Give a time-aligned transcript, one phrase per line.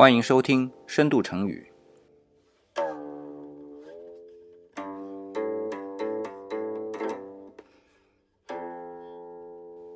[0.00, 1.70] 欢迎收听《深度成语》。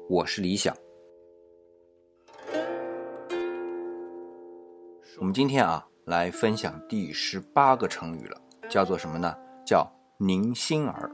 [0.07, 0.77] 我是李想。
[5.19, 9.35] 我们今天啊，来分享第十八个成语了，叫做什么呢？
[9.65, 9.91] 叫
[10.21, 11.11] “宁心儿”。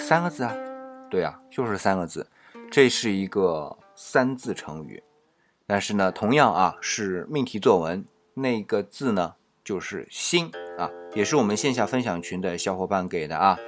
[0.00, 0.56] 三个字啊，
[1.10, 2.26] 对啊，就是三个字。
[2.70, 5.02] 这是一个三字成语。
[5.66, 9.34] 但是呢，同样啊是命题作文，那个字呢
[9.64, 13.58] 就是心啊，也是我们线下分享群的小伙伴给的啊。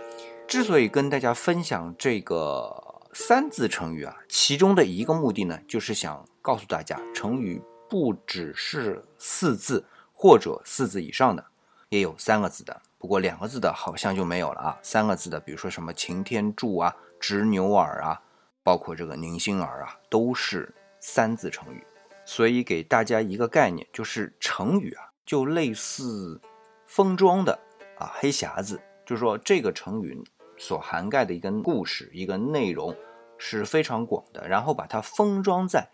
[0.46, 11.42] 之所以跟大家分享这个三字成语啊，其中的一个目的呢，就是想告诉大家，成语不只是四字或者四字以上的，
[11.88, 12.82] 也有三个字的。
[12.98, 14.78] 不过两个字的好像就没有了啊。
[14.82, 18.20] 三个字的，比如说什么擎天柱啊、执牛耳啊，
[18.62, 20.74] 包括这个宁心儿啊，都是
[21.06, 21.84] 三字成语。
[22.24, 26.40] 所以给大家一个概念，就是成语啊，就类似
[26.87, 27.52] 封装的
[27.98, 30.24] 啊黑匣子，就是说这个成语
[30.56, 32.96] 所涵盖的一个故事、一个内容
[33.37, 35.87] 是非常广的，然后把它封装在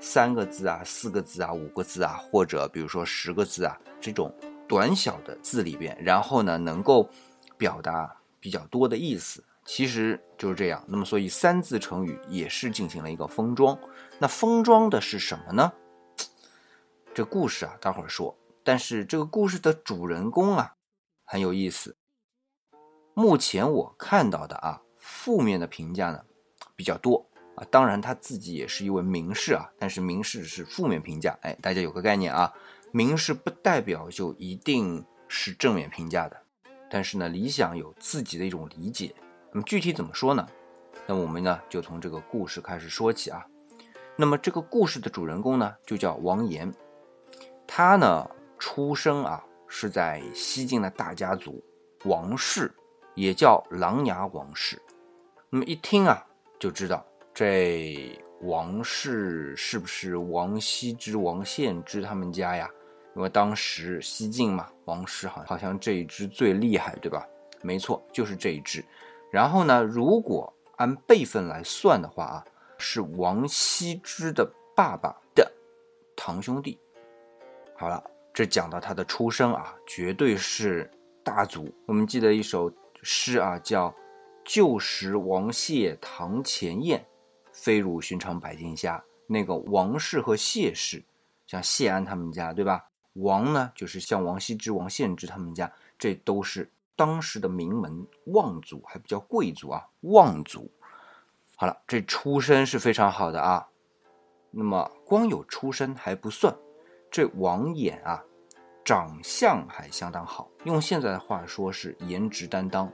[0.00, 4.34] 三个字啊、四个字啊、五个字啊，或者比如说十个字啊这种
[4.66, 7.08] 短小的字里边，然后呢能够
[7.56, 9.44] 表达比较多的意思。
[9.74, 13.78] 其实就是这样，那么所以三字成语也是进行了一个封装。
[14.18, 15.72] 那封装的是什么呢？
[17.14, 18.36] 这故事啊，待会儿说。
[18.62, 20.74] 但是这个故事的主人公啊，
[21.24, 21.96] 很有意思。
[23.14, 26.22] 目前我看到的啊，负面的评价呢
[26.76, 27.26] 比较多
[27.56, 27.64] 啊。
[27.70, 32.52] 当然他自己也是一位名士啊，但是名士是负面评价，哎，大家有个概念啊。
[32.90, 36.38] 名士不代表就一定是正面评价的。
[36.90, 39.14] 但是呢，理想有自己的一种理解。
[39.52, 40.46] 那么具体怎么说呢？
[41.06, 43.46] 那么我们呢就从这个故事开始说起啊。
[44.16, 46.72] 那么这个故事的主人公呢就叫王岩，
[47.66, 51.62] 他呢出生啊是在西晋的大家族
[52.04, 52.72] 王氏，
[53.14, 54.80] 也叫琅琊王氏。
[55.50, 56.24] 那么一听啊
[56.58, 62.70] 就知道这王氏是不是王羲之、王献之他们家呀？
[63.14, 67.26] 因为当时西晋嘛，王氏好好像这一支最厉害，对吧？
[67.60, 68.82] 没错，就是这一支。
[69.32, 72.44] 然后呢，如果按辈分来算的话啊，
[72.76, 75.50] 是王羲之的爸爸的
[76.14, 76.78] 堂兄弟。
[77.74, 78.04] 好了，
[78.34, 80.90] 这讲到他的出生啊，绝对是
[81.24, 81.74] 大族。
[81.86, 82.70] 我们记得一首
[83.02, 83.94] 诗啊，叫
[84.44, 87.02] “旧时王谢堂前燕，
[87.52, 89.02] 飞入寻常百姓家”。
[89.26, 91.02] 那个王氏和谢氏，
[91.46, 92.84] 像谢安他们家，对吧？
[93.14, 96.70] 王呢，就是像王羲之、王献之他们家，这都是。
[96.94, 100.70] 当时的名门望族还比较贵族啊，望族。
[101.56, 103.66] 好了，这出身是非常好的啊。
[104.50, 106.54] 那么光有出身还不算，
[107.10, 108.22] 这王衍啊，
[108.84, 112.86] 长相还相当好，用现在的话说是颜值担当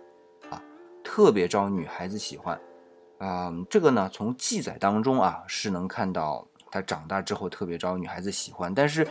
[0.50, 0.62] 啊，
[1.02, 2.60] 特别招女孩子喜欢
[3.18, 3.52] 啊。
[3.68, 9.06] 这个呢，从记载当中啊是能看到他长大之后特别招女孩子喜欢，但是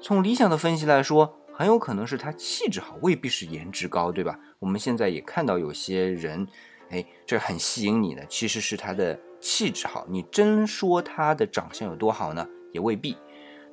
[0.00, 1.36] 从理想的分析来说。
[1.60, 4.40] 很有可能是他气质好，未必是颜值高，对吧？
[4.58, 6.48] 我们现在也看到有些人，
[6.88, 10.06] 哎，这很吸引你的，其实是他的气质好。
[10.08, 12.48] 你真说他的长相有多好呢？
[12.72, 13.14] 也未必。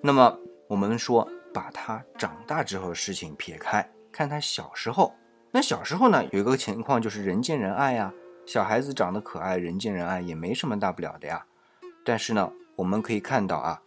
[0.02, 0.38] 那么
[0.68, 5.16] 我们说，把他长大之后的事情撇开，看他小时候。
[5.52, 8.14] 那小时候呢，有一个情况就是人见人爱呀，
[8.46, 11.46] 小孩子长得可爱，人见人爱也没什么大不了的呀。
[12.04, 13.82] 但是呢，我们可以看到啊。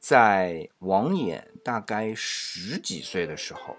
[0.00, 3.76] 在王衍大概十几岁的时候，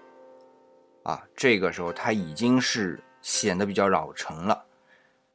[1.02, 4.64] 啊，这个时候他已经是显得比较老成了。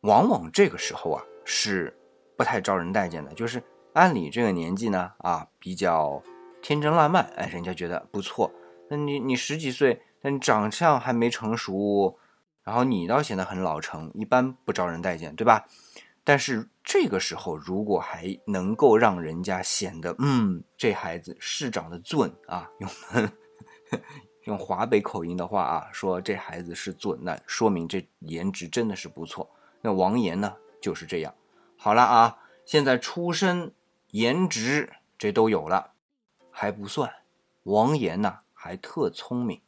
[0.02, 1.94] 往往这个时候啊，是
[2.38, 3.34] 不太招人待见的。
[3.34, 3.62] 就是
[3.94, 6.24] 按理这个年纪呢，啊，比较
[6.62, 8.50] 天真烂漫，哎，人家觉得不错。
[8.90, 12.18] 那你你十几岁，但长相还没成熟，
[12.64, 15.66] 然后你倒显得很老成，一般不招人待见，对吧？
[16.24, 22.90] 但是这个时候，如果还能够让人家显得，嗯，这孩子是长得俊啊，用
[24.46, 29.50] 用华北口音的话啊，说这孩子是俊，那说明这颜值真的是不错。
[29.82, 31.36] 那王岩呢，就是这样。
[31.76, 33.74] 好了啊，现在出身、
[34.12, 35.92] 颜值这都有了，
[36.52, 37.12] 还不算，
[37.64, 39.62] 王岩呢还特聪明，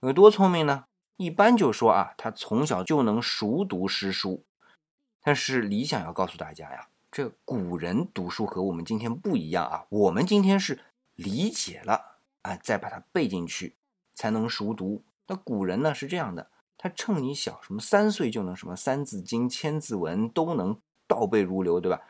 [0.00, 0.86] 有多聪明呢？
[1.18, 4.46] 一般就说啊，他从小就能熟读诗书。
[5.26, 9.86] 但是理想要告诉大家呀，这古人读书和我们今天不一样啊。
[9.88, 10.78] 我们今天是
[11.16, 13.74] 理解了啊，再把它背进去，
[14.14, 15.02] 才能熟读。
[15.26, 22.02] 那古人呢是这样的，他趁你小，什么三岁就能什么《三字经》《千字文》都能倒背如流，对吧？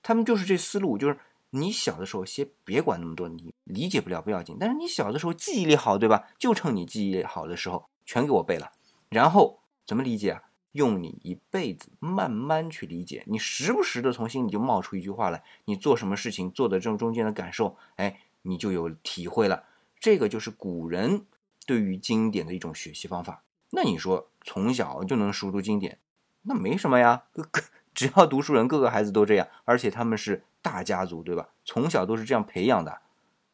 [0.00, 1.18] 他们就是这思路，就是
[1.50, 6.28] 你小的时候先别管那么多，你理解不了不要紧，但是你小的时候记忆力好，对吧？
[6.38, 8.70] 就趁你记忆力好的时候全给我背了，
[9.08, 10.42] 然后怎么理解啊？
[10.72, 19.64] 用你一辈子慢慢去理解，你时不时的从心里就冒出一句话来，你做什么事情做的这中间的感受，哎，你就有体会了。
[19.98, 21.26] 这个就是古人
[21.66, 23.42] 对于经典的一种学习方法。
[23.70, 25.98] 那你说从小就能熟读经典，
[26.42, 27.24] 那没什么呀，
[27.92, 31.48] 只要读书人，各个孩子都这样，而且他们是大家族，对吧？
[31.64, 33.02] 从小都是这样培养的，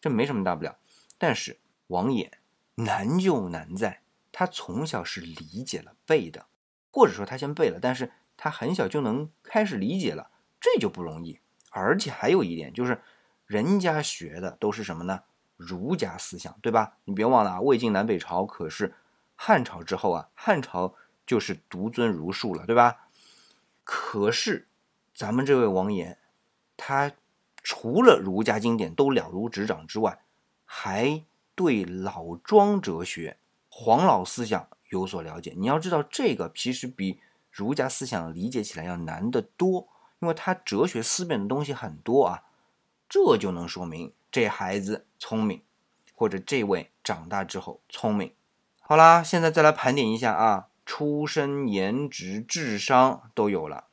[0.00, 0.76] 这没什么大不了。
[1.18, 1.58] 但是
[1.88, 2.30] 王衍
[2.74, 6.46] 难就难在，他从小是理解了背的。
[6.96, 11.40] 或者说他先背了，但是他很小就能开始理解了，这就不容易。
[11.70, 13.02] 而且还有一点就是，
[13.44, 15.25] 人家学的都是什么呢？
[15.58, 16.96] 儒家思想，对吧？
[17.04, 18.94] 你别忘了啊，魏晋南北朝可是
[19.34, 20.94] 汉朝之后啊，汉朝
[21.26, 23.08] 就是独尊儒术了，对吧？
[23.84, 24.66] 可是
[25.14, 26.16] 咱们这位王岩，
[26.78, 27.12] 他
[27.62, 30.22] 除了儒家经典都了如指掌之外，
[30.64, 31.22] 还
[31.54, 33.37] 对老庄哲学、
[33.78, 34.69] 黄老思想。
[34.90, 37.19] 有所了解，你要知道这个其实比
[37.50, 39.88] 儒家思想理解起来要难得多，
[40.20, 42.44] 因为他哲学思辨的东西很多啊，
[43.08, 45.61] 这就能说明这孩子聪明，
[46.14, 48.32] 或者这位长大之后聪明。
[48.78, 53.88] 好啦，现在再来盘点一下啊，出身、颜值、智商都有了，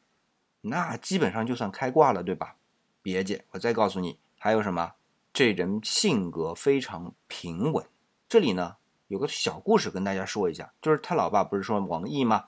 [0.62, 2.58] 那基本上就算开挂了，对吧？
[3.02, 4.94] 别介，我再告诉你还有什么，
[5.34, 7.84] 这人性格非常平稳。
[8.30, 8.76] 这里呢。
[9.08, 12.46] 有个小故事跟大家说一下，就是他老爸不是说王毅吗？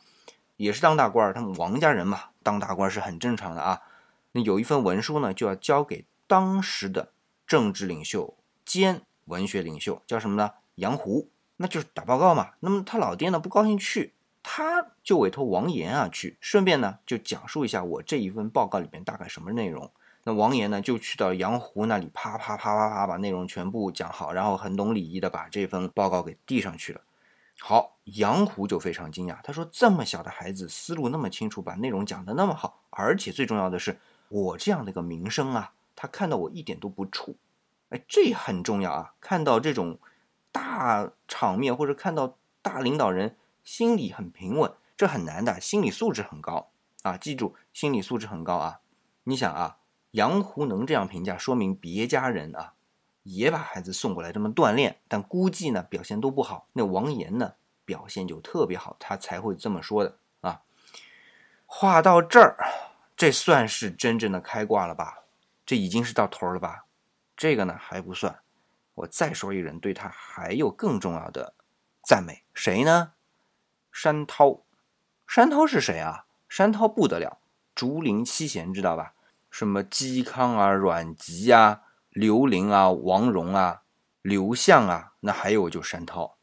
[0.58, 3.82] 也是当大官，他们王家人嘛，当大官是很正常的啊。
[4.32, 7.12] 那有一份文书呢，就要交给当时的
[7.46, 10.52] 政治领袖兼文学领袖，叫什么呢？
[10.76, 12.52] 杨胡，那就是打报告嘛。
[12.62, 19.92] 那么他老爹呢不高兴去，他就委托王岩啊去，顺便呢就讲述一下我这一份报告里面大概什么内容。
[20.28, 27.02] 那王岩呢，就去到杨湖那里，啪啪啪啪啪把内容全部讲好，然后很懂礼仪的把这份报告给递上去了。
[27.60, 34.00] 好，杨湖就非常惊讶，他说：“这么小的孩子，思路那么清楚，把内容讲得那么好，而且最重要的是，
[34.30, 37.36] 我这样的一个名声啊，他看到我一点都不怵。
[37.90, 39.14] 哎，这很重要啊！
[39.22, 40.00] 看到这种
[40.52, 46.72] 大场面，或者看到大领导人心里很平稳，这很难的，心理素质很高
[47.04, 47.16] 啊！
[47.16, 48.80] 记住，心理素质很高啊！
[49.26, 49.78] 你想啊。”
[50.16, 52.74] 杨胡能这样评价，说明别家人啊
[53.24, 56.70] 也把孩子送过来这么锻炼，但估计呢表现都不好。
[56.72, 60.62] 那王岩呢表现就特别好，他才会这么说的啊。
[61.66, 62.56] 话到这儿，
[63.18, 65.24] 这算是真正的开挂了吧？
[65.66, 66.86] 这已经是到头了吧？
[67.36, 68.40] 这个呢还不算，
[68.94, 71.56] 我再说一人对他还有更重要的
[72.02, 73.12] 赞美，谁呢？
[73.92, 74.62] 山涛。
[75.28, 76.26] 山涛是谁啊？
[76.48, 77.40] 山涛不得了，
[77.74, 79.15] 竹林七贤知道吧？
[79.58, 83.84] 什么嵇康啊、阮籍啊、刘伶啊、王戎啊、
[84.22, 86.36] 刘向啊，那还有就山涛，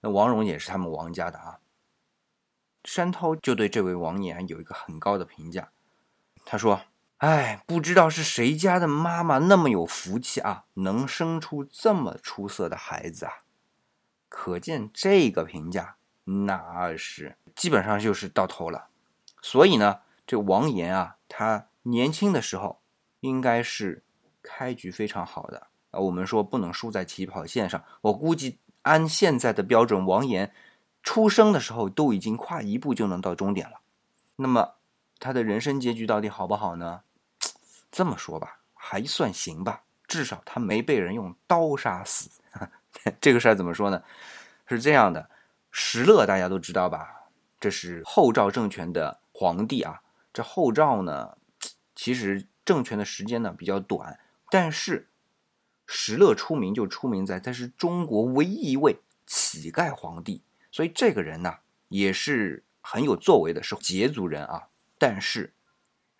[0.00, 1.60] 那王戎也是他们王家的啊。
[2.82, 5.68] 山涛就对这位王岩有一个很高的评价，
[6.44, 6.80] 他说
[7.18, 13.44] ：“哎，不知道是谁家的妈妈那么有福气啊，能生出这么出色的孩子啊。”
[14.28, 18.88] 可见这个评价那是基本上就是到头了。
[19.40, 21.68] 所以呢，这王岩啊，他。
[21.88, 22.80] 年轻的时候，
[23.20, 24.02] 应该是
[24.42, 26.00] 开局非常好的啊。
[26.00, 27.82] 我们说不能输在起跑线上。
[28.00, 30.52] 我估计按现在的标准，王岩
[31.04, 33.80] 出生的时候都已经跨一步就能到终点了。
[34.34, 34.74] 那么
[35.20, 37.02] 他的人生结局到底好不好呢？
[37.92, 39.84] 这么说吧，还算行吧。
[40.08, 42.30] 至少他没被人用刀杀死。
[43.20, 44.02] 这个事儿怎么说呢？
[44.66, 45.30] 是这样的，
[45.70, 47.28] 石勒大家都知道吧？
[47.60, 50.02] 这是后赵政权的皇帝啊。
[50.32, 51.35] 这后赵呢？
[51.96, 55.08] 其实政权的时间呢比较短，但是
[55.86, 61.56] 石勒出名就出名在他是中国唯一一位乞丐皇帝，所以这个人呢
[61.88, 64.68] 也是很有作为的，是羯族人啊。
[64.98, 65.54] 但是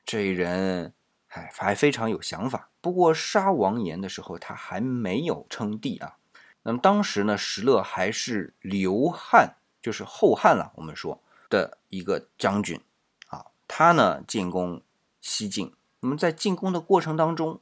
[0.04, 0.95] 这人
[1.26, 2.71] 还还非常有想法。
[2.80, 6.16] 不过杀王岩的时候他还没有称帝啊。
[6.62, 12.80] 那么当时呢，石勒还是刘汉，就是后汉了，我们说的一个将军
[13.28, 14.83] 啊，他呢进攻。
[15.28, 17.61] 西晋，那么在进攻的过程当中，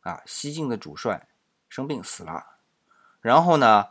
[0.00, 1.26] 啊，西晋的主帅
[1.66, 2.44] 生病死了，
[3.22, 3.86] 然后呢，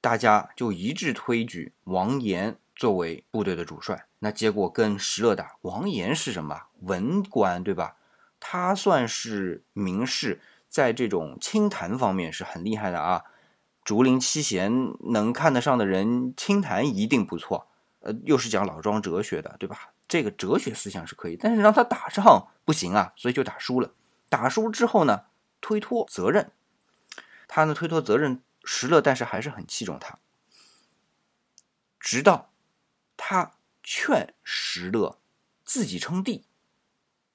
[0.00, 4.06] 大家就一致推举王延作为部队的主帅。
[4.20, 7.96] 那结果跟石勒打，王延是什么文官，对吧？
[8.38, 13.24] 他算是名士，在这种清谈方面是很厉害的啊。
[13.84, 17.66] 竹林七贤能看得上的人，清谈一定不错。
[17.98, 19.90] 呃，又是讲老庄哲学的，对吧？
[20.08, 23.92] 这个哲学思想是可以，但是让他打仗不行啊，所以就打输了。
[24.28, 25.26] 打输之后呢，
[25.60, 26.50] 推脱责任。
[27.46, 30.18] 他呢推脱责任，石勒但是还是很器重他，
[31.98, 32.50] 直到
[33.16, 35.18] 他劝石勒
[35.64, 36.44] 自己称帝，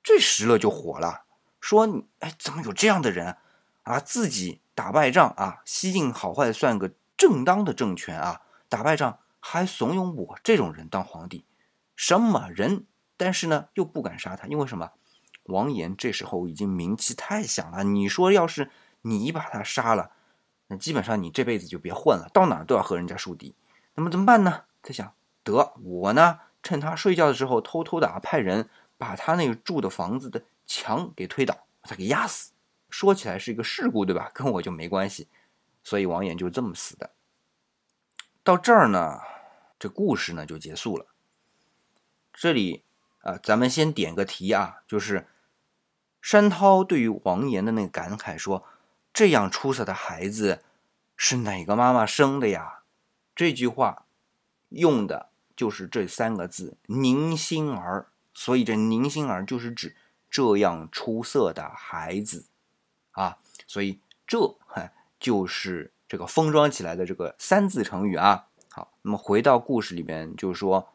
[0.04, 1.26] 这石勒就火了，
[1.60, 3.38] 说：“你哎，怎么有这样的人
[3.84, 4.00] 啊？
[4.00, 11.44] 自己打败仗啊，西晋好坏算个正当的政权啊，打败仗还怂恿我这种人当皇帝，
[12.06, 12.86] 什么人？
[13.16, 14.92] 但是呢，又不敢杀他，因为什么？
[15.44, 18.70] 王延这时候已经名气太响了，你说要是……”
[19.04, 20.12] 你把他杀了，
[20.68, 23.56] 那基本上你这辈子就别混了，到哪都要和人家树敌。
[23.96, 24.66] 那么怎么办呢？
[24.82, 25.14] 他想，
[25.46, 32.52] 得我呢，趁他睡觉的时候，偷偷的啊，派人把他那个住的房子的墙给推倒，把他给压死。
[32.90, 34.30] 说起来是一个事故，对吧？
[34.34, 35.30] 跟我就没关系。
[35.86, 37.10] 所以王衍就这么死的。
[38.44, 39.20] 到这儿呢，
[39.80, 41.06] 这故事呢就结束了。
[42.34, 42.84] 这里
[43.22, 45.28] 啊，咱们先点个题啊，就是
[46.22, 48.66] 山涛对于王岩的那个感慨说。
[49.14, 50.64] 这样出色的孩子
[51.16, 52.80] 是哪个妈妈生的呀？
[53.36, 54.06] 这句话
[54.70, 59.96] 用的就是这三个字“宁心儿”，所以这“宁心儿”就是指
[60.32, 62.46] 这样出色的孩子
[63.12, 63.38] 啊。
[63.68, 64.56] 所以这
[65.20, 68.48] 就是这个封装起来的这个三字成语啊。
[68.70, 70.92] 好，那么回到故事里边，就是说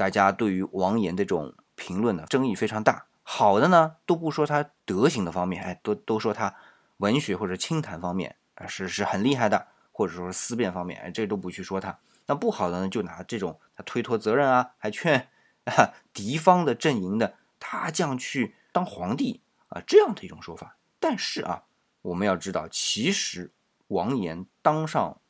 [0.00, 3.04] 大家对于王岩这种评论呢，争议非常大。
[3.22, 6.54] 好的呢，都不说他德行的方面，哎，都都说他。
[6.96, 11.98] 文学或者清谈方面啊是是很厉害的，或者说是思辨方面，哎，这都不去说他。
[12.24, 15.28] 那不好的呢，就拿这种他推脱责任啊，还劝
[15.64, 20.76] 啊敌方的阵营的大将去当皇帝啊这样的一种说法。
[20.98, 21.64] 但是啊，
[22.00, 23.52] 我们要知道，其实
[23.88, 25.20] 王延当上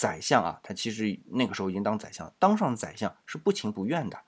[0.00, 4.18] 宰相啊，他其实那个时候已经当宰相，当上宰相是不情不愿的，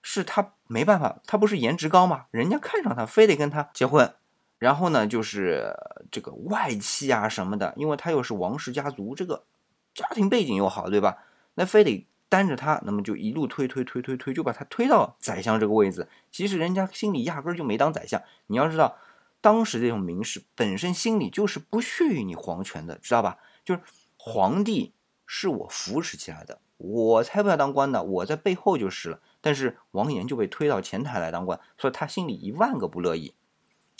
[0.00, 2.24] 是他没办法，他不是颜值高吗？
[2.30, 4.14] 人家看上他，非得跟他结婚。
[4.58, 5.76] 然后呢，就是
[6.10, 9.44] 这个外戚啊什么的，因为他又是王氏家族，这个
[9.92, 11.18] 家庭背景又好，对吧？
[11.56, 16.08] 那非得担着他，那么就一路推推推推推，就把他推到宰相这个位置。
[16.30, 18.22] 其实人家心里压根儿就没当宰相。
[18.46, 18.96] 你要知道，
[19.42, 23.36] 当时这种名士本身心里就是不屑于你皇权的，知道吧？
[23.62, 23.82] 就是
[24.16, 24.94] 皇帝
[25.34, 29.18] 是我扶持起来的，我才不要当官呢，我在背后就是了。
[29.40, 33.34] 但是王延就被推到前台来当官，所以他心里一万个不乐意。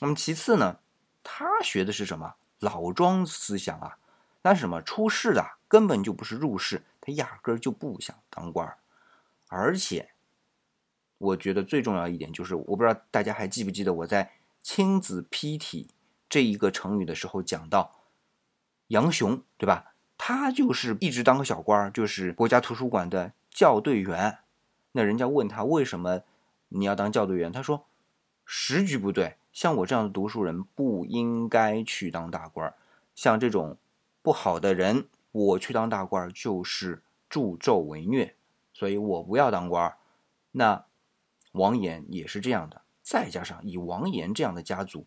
[0.01, 0.81] 那么其次呢，
[1.23, 3.97] 他学的是什么老庄思想啊？
[4.43, 8.77] 那什么出世的根本就不是入世，他压根儿就不想当官。
[9.49, 10.11] 而且，
[11.17, 15.89] 我觉得最重要一点就是，我不知道大家还记不记得我在亲子批体
[16.29, 17.91] 这一个成语的时候讲到
[18.89, 19.92] 杨雄，对吧？
[20.25, 24.39] 他就是一直当个小官儿，就是国家图书馆的校对员。
[24.93, 26.23] 那人家问他为什么
[26.69, 27.87] 你要当校对员，他说
[28.45, 29.35] 时局不对。
[29.53, 32.75] 像我这样的读书人不应该去当大官儿，
[33.17, 33.77] 像这种
[34.23, 38.37] 不好的人，我去当大官就是助纣为虐，
[38.73, 39.97] 所以我不要当官儿。
[40.53, 40.85] 那
[41.51, 45.05] 王延也是这样的，再加上以王延这样的家族，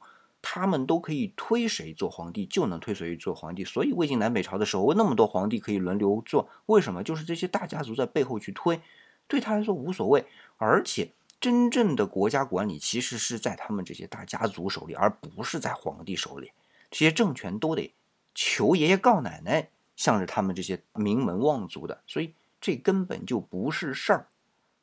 [0.47, 7.03] 他们都可以推谁做皇帝就能推谁做皇帝，所以魏晋南北朝的时候那么多皇帝可以轮流做，为什么？
[7.03, 8.79] 就是这些大家族在背后去推，
[9.27, 10.23] 对他来说无所谓，
[10.57, 11.09] 而且。
[11.37, 16.53] 真正的国家管理其实是在他们这些大家族手里，而不是在皇帝手里。
[16.89, 17.93] 这些政权都得
[18.33, 24.27] 求爷爷告奶奶，向着他们这些名门望族的，所以这根本就不是事儿。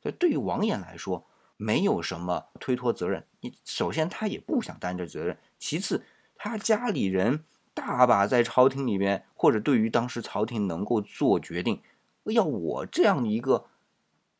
[0.01, 1.25] 所以对于王衍来说，
[1.57, 3.25] 没有什么推脱责任。
[3.41, 6.03] 你首先他也不想担着责任，其次
[6.35, 11.81] 他家里人大把在朝廷里边，或者对于当时朝廷能够做决定，
[12.25, 13.67] 要我这样一个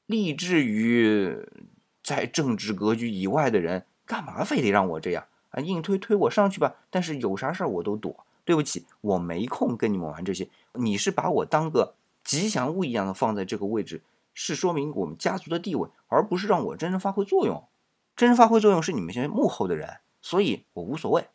[0.06, 1.48] 立志于。
[2.04, 5.62] 在政治格局以外的人，干嘛非得让我这样啊？
[5.62, 6.76] 硬推推我上去吧。
[6.90, 8.26] 但是有啥事儿我都躲。
[8.44, 10.50] 对不起，我没空跟你们玩这些。
[10.74, 11.94] 你是把我当个
[12.26, 14.02] 吉祥物一样的放在这个位置，
[14.34, 17.64] 是说明我们家族的地位，而不是让我真正发挥作用。
[18.18, 21.28] 真正发挥作用是你们这些幕后的人，所以我无所谓。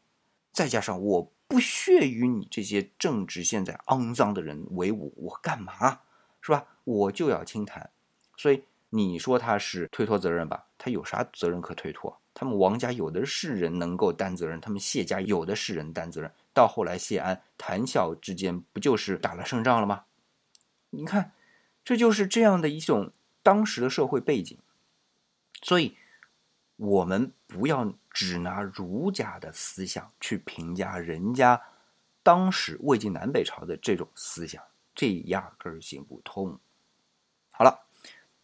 [0.51, 6.01] 再加上我不屑于你这些政治现在肮脏的人为伍，我干嘛？
[6.41, 6.67] 是吧？
[6.83, 7.89] 我就要清谈。
[8.37, 8.65] 所以。
[8.91, 10.65] 你说他是推脱责任吧？
[10.79, 12.19] 他有啥责任可推脱？
[12.33, 16.33] 他们王家有的是人能够担责任，他们谢家有的是人担责任。
[16.55, 20.05] 到后来，谢安、谈笑之间不就是打了胜仗了吗？
[20.89, 21.33] 你看，
[21.85, 24.57] 这就是这样的一种当时的社会背景。
[25.61, 25.95] 所以，
[26.79, 31.63] 我们不要只拿儒家的思想去评价人家
[32.23, 34.63] 当时魏晋南北朝的这种思想，
[34.95, 36.59] 这压根儿行不通。
[37.51, 37.85] 好了。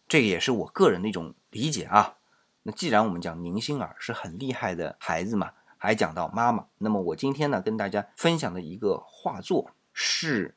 [0.07, 2.17] 这也是我个人的一种理解啊。
[2.61, 6.67] 那既然我们讲宁心儿是很厉害的孩子嘛，还讲到妈妈。
[6.77, 10.55] 那么我今天呢，跟大家分享的一个画作是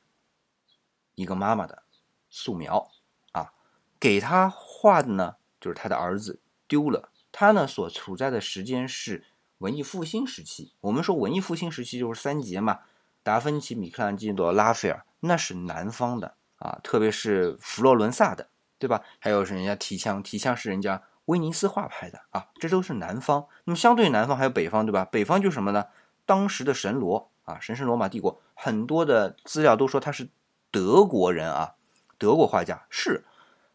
[1.14, 1.82] 一个妈妈的
[2.28, 2.90] 素描
[3.32, 3.54] 啊，
[3.98, 7.08] 给他画的呢，就是他的儿子丢了。
[7.40, 9.22] 他呢所处在的时间是
[9.58, 10.72] 文艺复兴时期。
[10.80, 12.80] 我们说文艺复兴时期就是三杰嘛，
[13.22, 19.04] 达芬奇、米开朗基罗、拉斐尔，那是南方的啊，特别是佛罗伦萨的，对吧？
[19.20, 23.46] 还有是人家提枪，提枪是人家威尼斯画派的啊，这都是南方。
[23.62, 25.04] 那么相对南方还有北方，对吧？
[25.04, 25.86] 北方就是什么呢？
[26.26, 30.28] 当时的神罗啊，神圣罗马帝国，很多的资料都说他是
[30.72, 31.76] 德国人啊，
[32.18, 33.24] 德国画家是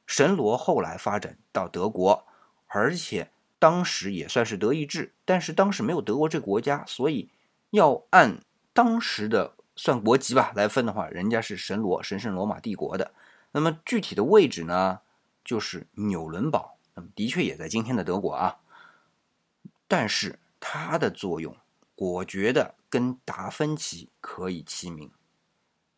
[0.06, 2.26] 神罗，后来发展到德国，
[2.68, 3.30] 而且。
[3.64, 7.30] 当时也算是德意志，但是当时没有德国这个国家，所以
[7.70, 8.42] 要按
[8.74, 13.14] 当时的算国籍吧来分的话，人家是神罗神圣罗马帝国的。
[13.54, 15.00] 那么具体的位置呢，
[15.46, 18.58] 就是纽伦堡，那么的确也在今天的德国啊。
[19.88, 21.56] 但是它的作用，
[21.96, 25.10] 我觉得跟达芬奇可以齐名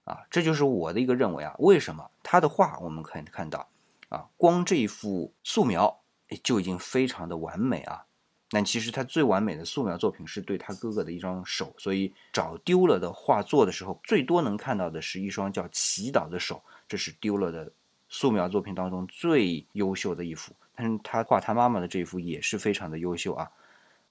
[0.04, 1.56] 啊，这就是我的一个认为啊。
[1.58, 3.68] 为什么他的画我们可以看到
[4.10, 6.02] 啊，光这一幅素描。
[6.38, 8.06] 就已经非常的完美啊！
[8.50, 17.72] 但其实他最完美的素描作品是对他哥哥的一双手，所以找丢了的画作的时候，最多能看到的是一双叫祈祷的手，这是丢了的
[18.08, 20.56] 素描作品当中最优秀的一幅。
[20.76, 23.50] 但是他画他妈妈的这一幅也是非常的优秀啊！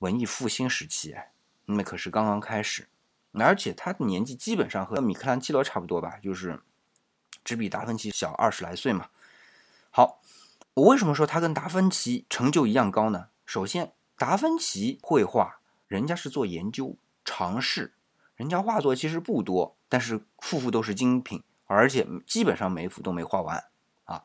[0.00, 1.14] 文艺复兴时期，
[1.66, 2.88] 那可是刚刚开始，
[3.32, 6.60] 而且他的年纪基本上和米开朗基罗差不多吧，就是
[7.44, 9.08] 只比达芬奇小二十来岁嘛。
[9.90, 10.20] 好。
[10.74, 13.28] 我为什么说他跟达芬奇成就一样高呢？
[13.46, 17.94] 首先，达芬奇绘画，人家是做研究尝试，
[18.34, 23.64] 人家画作其实不多，但是幅幅都是精品，而且基本上每幅都没画完
[24.06, 24.24] 啊。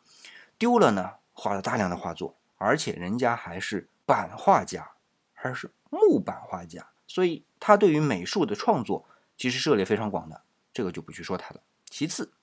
[0.57, 4.93] 丢了呢，画了大量的画作，而且人家还是版画家，
[5.33, 9.05] 还是木版画家，所以他对于美术的创作
[9.37, 10.41] 其实涉猎非常广的，
[10.73, 11.61] 这个就不去说他了。
[11.85, 12.33] 其次，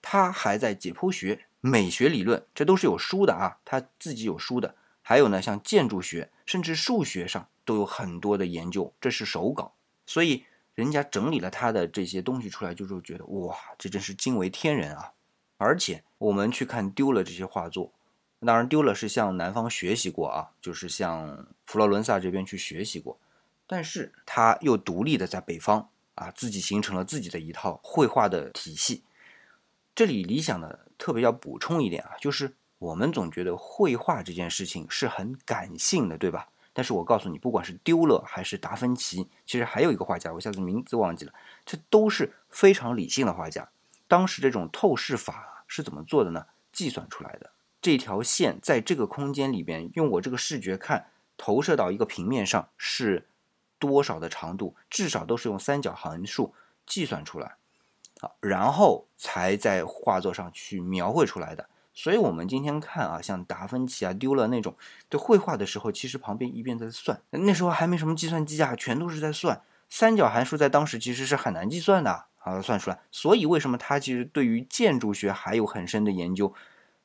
[0.00, 1.46] 他还在解剖学。
[1.66, 4.74] 美学理论，这都是有书的啊，他自己有书的。
[5.00, 9.72] 还有呢，像建筑学，甚至数学上都有很多的研究，这是手稿。
[10.04, 15.14] 所以人家整理了他的这些东西出来，就是觉得哇，这真是惊为天人啊！
[15.56, 17.90] 而且我们去看丢了这些画作，
[18.40, 23.18] 当然丢了是向南方学习过啊，就是向佛罗伦萨这边去学习过，
[23.66, 29.02] 但是他又独立的在北方啊，自己形成了自己的一套绘画的体系。
[29.94, 36.48] 这里理想的特别要补充一点啊，就是我们总觉得绘画这件事情是很感性的，对吧？
[36.72, 41.32] 但是我告诉你，不管是丢了还是达芬奇，其实还有一个画家，我下次名字忘记了，
[41.64, 43.68] 这都是非常理性的画家。
[44.08, 46.46] 当时这种透视法是怎么做的呢？
[46.72, 53.28] 计算出来的，这条线在这个空间里边，用我这个视觉看，投射到一个平面上是
[53.78, 56.52] 多少的长度，至少都是用三角函数
[56.84, 57.54] 计算出来。
[58.40, 61.68] 然后才在画作上去描绘出来的。
[61.96, 64.74] 所以，我们今天看啊，像达芬奇啊，丢了那种，
[65.08, 67.22] 对绘画的时候，其实旁边一边在算。
[67.30, 69.62] 那时候还没什么计算机啊，全都是在算。
[69.88, 72.98] 三角函数在当时其实是很难计算的啊，算出来。
[73.12, 76.52] 所以，为什么他其实对于建筑学还有很深的研究？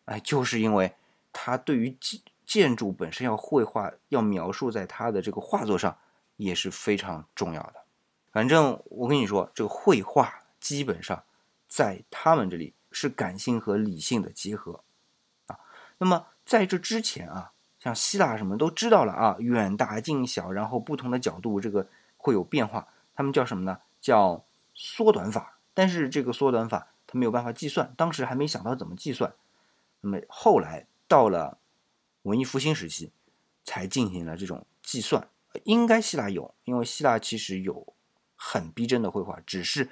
[0.06, 0.96] 哎，就是因为
[1.32, 5.96] 他对于建建筑本身要绘画、要描述在他的这个画作上
[6.38, 7.76] 也是非常重要的。
[8.32, 10.39] 反正我跟你说，这个绘画。
[10.60, 11.24] 基本上，
[11.68, 14.84] 在他们这里是感性和理性的结合，
[15.48, 15.60] 啊，
[16.00, 23.80] 那么在这之前啊，像希腊什么都知道了啊，远大近小，然后不同的角度这个会有变化，他们叫什么呢？
[24.02, 24.44] 叫
[24.74, 25.60] 缩短法。
[25.74, 29.34] 但是这个缩短法它没有办法计算，当时还没想到怎么计算。
[30.02, 31.60] 那么后来到了
[32.24, 33.12] 文艺复兴时期，
[33.64, 35.30] 才进行了这种计算。
[35.64, 37.94] 应该希腊有，因为希腊其实有
[38.36, 39.90] 很逼真的绘画，只是。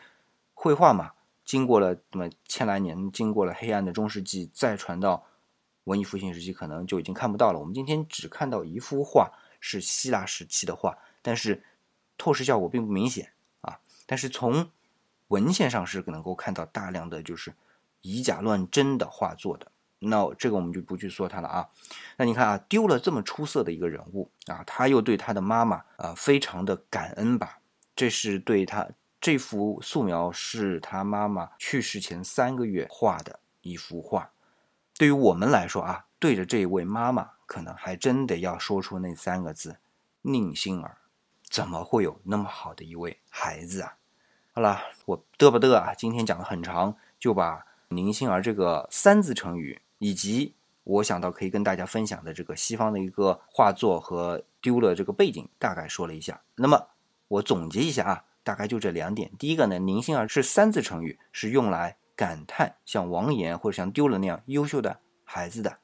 [0.67, 1.13] 绘画嘛，
[1.45, 5.23] 经过了那么千来年，经过了黑暗的中世纪，再传到
[5.85, 7.59] 文艺复兴时期，可能就已经看不到了。
[7.59, 11.63] 我们今天只看到一幅画是希腊时期的画，但是
[12.17, 13.79] 透视效果并不明显啊。
[14.05, 14.69] 但是从
[15.29, 17.53] 文献上是能够看到大量的就是
[18.01, 19.71] 以假乱真的画作的。
[19.99, 21.69] 那这个我们就不去说它了啊。
[22.17, 27.59] 那你看啊，丢了这么出色的一个人物啊，他又对他的妈妈啊非常的感恩吧，
[27.95, 28.89] 这是对他。
[29.27, 34.31] 这幅素描是他妈妈去世前三个月画的一幅画。
[34.97, 39.79] 对于我们来说啊，对着这位妈妈，可能还真得要说出那三个字
[40.23, 40.99] ：“宁心儿，
[41.49, 43.97] 怎么会有那么好的一位孩子啊？”
[44.55, 56.39] 好了，我嘚吧嘚啊，今天讲的很长，就把“宁心儿”这个三字成语，以及我想到可以跟大家分享的这个西方的一个画作和丢了这个背景，大概说了一下。
[56.55, 56.87] 那么。
[57.29, 59.29] 我总结一下啊，大概就这两点。
[59.37, 65.79] 第一个呢，宁心儿是三字成语，是用来感叹像王岩或者像丢了那样优秀的孩子的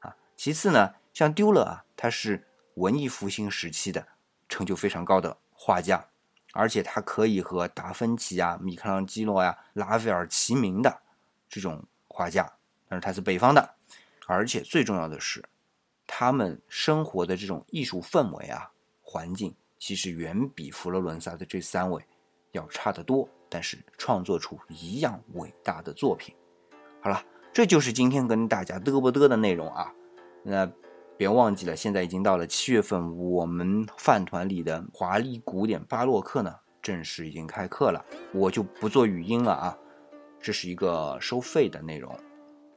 [0.00, 0.14] 啊。
[0.36, 4.06] 其次呢，像丢了啊，他是文艺复兴时期的
[4.50, 6.06] 成就非常高的画家，
[6.52, 11.00] 而且他可以和达芬奇啊、米开朗基罗呀、拉斐尔齐名的
[11.48, 12.52] 这种画家。
[12.86, 13.76] 但是他是北方的，
[14.26, 15.42] 而且最重要的是，
[16.06, 19.54] 他们生活的这种艺术氛围啊、环境。
[19.78, 22.02] 其实远比佛罗伦萨的这三位
[22.52, 26.34] 要差得多，但是创作出一样伟大的作品。
[27.00, 29.92] 好了，这就是今天跟大家嘚不嘚的内容啊。
[30.42, 30.70] 那
[31.16, 38.04] 别忘记了，现在已经到了七月份，我们饭团里的华丽古典巴洛克呢，正式已经开课了。
[38.32, 39.78] 我就不做语音了啊，
[40.40, 42.16] 这是一个收费的内容，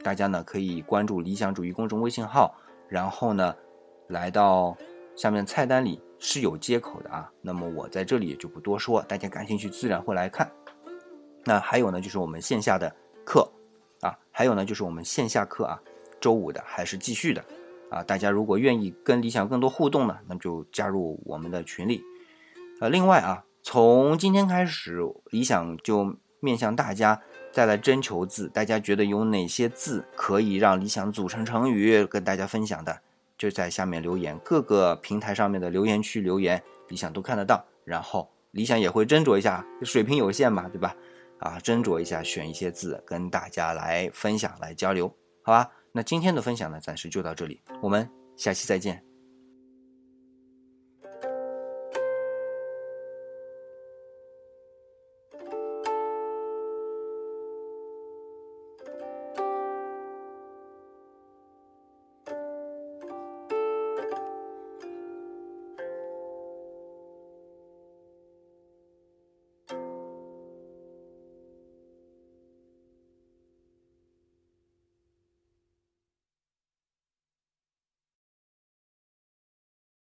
[0.04, 2.54] 大家呢可以关注理想主义公众微信号，
[2.90, 3.56] 然后呢
[4.08, 4.78] 来到
[5.16, 6.02] 下面菜单里。
[6.20, 10.52] 是有接口的啊，那么我在这里也就不多说，大家感兴趣自然会来看。
[11.44, 13.50] 那还有呢，就是我们线下的课
[14.02, 15.80] 啊，还有呢，就是我们线下课啊，
[16.20, 17.44] 周五的还是继续的
[17.90, 18.04] 啊。
[18.04, 22.04] 大家如果愿意跟理想更多互动呢，那就加入我们的群里。
[22.82, 25.00] 呃，另外啊，从今天开始，
[25.32, 33.02] 理想就面向大家再来征求字，大家觉得有哪些字可以让理想组成成语，跟大家分享的？
[33.38, 37.64] 就在下面留言，各个平台上面的留言区留言，理想都看得到。
[37.86, 40.96] 然后理想也会斟酌一下，水平有限嘛，对吧？
[41.40, 45.08] 啊，斟酌一下，选一些字跟大家来分享、来交流，
[45.44, 45.72] 好吧？
[45.92, 49.07] 那今天的分享呢，暂时就到这里，我们下期再见。